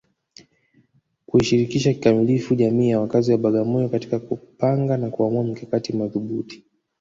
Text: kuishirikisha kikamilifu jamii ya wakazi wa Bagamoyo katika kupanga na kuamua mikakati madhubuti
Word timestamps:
kuishirikisha 1.25 1.93
kikamilifu 1.93 2.55
jamii 2.55 2.89
ya 2.89 2.99
wakazi 2.99 3.31
wa 3.31 3.37
Bagamoyo 3.37 3.89
katika 3.89 4.19
kupanga 4.19 4.97
na 4.97 5.09
kuamua 5.09 5.43
mikakati 5.43 5.93
madhubuti 5.93 6.63